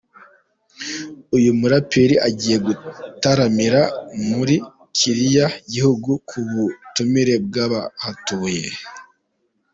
[1.37, 3.81] Uyu muraperi agiye gutaramira
[4.29, 4.55] muri
[4.97, 8.67] kiriya Gihugu ku butumire bw’abahatuye.